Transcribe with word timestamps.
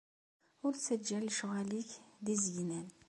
Ur 0.65 0.73
ttajja 0.75 1.19
lecɣal-nnek 1.21 1.91
d 2.25 2.27
izegnen. 2.33 2.87